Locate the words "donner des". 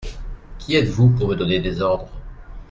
1.35-1.79